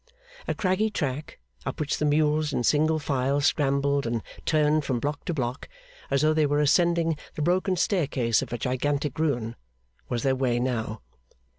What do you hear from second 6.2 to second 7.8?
though they were ascending the broken